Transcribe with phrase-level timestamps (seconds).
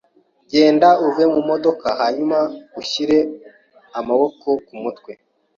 [0.51, 2.37] Genda uve mumodoka hanyuma
[2.81, 3.17] ushire
[3.99, 5.11] amaboko kumutwe.